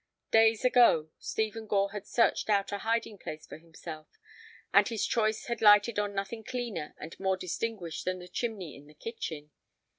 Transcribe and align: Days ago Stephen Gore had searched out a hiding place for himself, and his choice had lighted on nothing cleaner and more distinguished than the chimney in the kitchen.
Days 0.31 0.65
ago 0.65 1.11
Stephen 1.19 1.67
Gore 1.67 1.91
had 1.91 2.07
searched 2.07 2.49
out 2.49 2.71
a 2.71 2.79
hiding 2.79 3.19
place 3.19 3.45
for 3.45 3.59
himself, 3.59 4.07
and 4.73 4.87
his 4.87 5.05
choice 5.05 5.45
had 5.45 5.61
lighted 5.61 5.99
on 5.99 6.15
nothing 6.15 6.43
cleaner 6.43 6.95
and 6.97 7.19
more 7.19 7.37
distinguished 7.37 8.05
than 8.05 8.17
the 8.17 8.27
chimney 8.27 8.75
in 8.75 8.87
the 8.87 8.95
kitchen. 8.95 9.51